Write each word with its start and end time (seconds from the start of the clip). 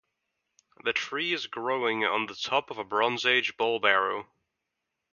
The 0.83 0.93
tree 0.93 1.31
is 1.31 1.45
growing 1.45 2.03
on 2.05 2.25
the 2.25 2.33
top 2.33 2.71
of 2.71 2.79
a 2.79 2.83
Bronze 2.83 3.23
Age 3.23 3.55
Bowl 3.55 3.79
barrow. 3.79 4.31